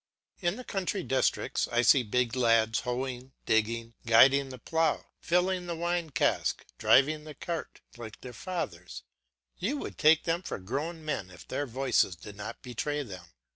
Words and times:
In 0.39 0.55
the 0.55 0.63
country 0.63 1.03
districts, 1.03 1.67
I 1.71 1.83
see 1.83 2.01
big 2.01 2.35
lads 2.35 2.79
hoeing, 2.79 3.33
digging, 3.45 3.93
guiding 4.07 4.49
the 4.49 4.57
plough, 4.57 5.05
filling 5.19 5.67
the 5.67 5.75
wine 5.75 6.09
cask, 6.09 6.65
driving 6.79 7.23
the 7.23 7.35
cart, 7.35 7.81
like 7.97 8.19
their 8.21 8.33
fathers; 8.33 9.03
you 9.59 9.77
would 9.77 9.99
take 9.99 10.23
them 10.23 10.41
for 10.41 10.57
grown 10.57 11.05
men 11.05 11.29
if 11.29 11.47
their 11.47 11.67
voices 11.67 12.15
did 12.15 12.35
not 12.35 12.63
betray 12.63 13.03
them. 13.03 13.25